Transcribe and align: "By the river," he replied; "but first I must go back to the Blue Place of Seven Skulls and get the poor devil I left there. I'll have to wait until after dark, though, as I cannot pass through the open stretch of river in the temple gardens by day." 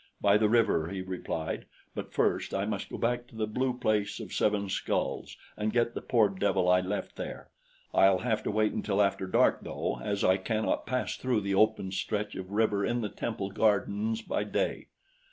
"By 0.19 0.37
the 0.39 0.49
river," 0.49 0.87
he 0.89 1.03
replied; 1.03 1.65
"but 1.93 2.11
first 2.11 2.55
I 2.55 2.65
must 2.65 2.89
go 2.89 2.97
back 2.97 3.27
to 3.27 3.35
the 3.35 3.45
Blue 3.45 3.71
Place 3.77 4.19
of 4.19 4.33
Seven 4.33 4.67
Skulls 4.67 5.37
and 5.55 5.71
get 5.71 5.93
the 5.93 6.01
poor 6.01 6.27
devil 6.27 6.67
I 6.67 6.81
left 6.81 7.17
there. 7.17 7.49
I'll 7.93 8.17
have 8.17 8.41
to 8.45 8.49
wait 8.51 8.73
until 8.73 8.99
after 8.99 9.27
dark, 9.27 9.59
though, 9.61 9.99
as 10.03 10.23
I 10.23 10.37
cannot 10.37 10.87
pass 10.87 11.17
through 11.17 11.41
the 11.41 11.53
open 11.53 11.91
stretch 11.91 12.33
of 12.33 12.49
river 12.49 12.83
in 12.83 13.01
the 13.01 13.09
temple 13.09 13.51
gardens 13.51 14.23
by 14.23 14.43
day." 14.43 14.87